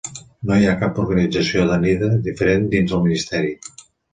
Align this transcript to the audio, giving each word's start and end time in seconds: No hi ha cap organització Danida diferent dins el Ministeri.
No 0.51 0.55
hi 0.55 0.63
ha 0.69 0.73
cap 0.83 1.01
organització 1.03 1.67
Danida 1.73 2.11
diferent 2.31 2.69
dins 2.75 2.99
el 2.99 3.07
Ministeri. 3.07 3.57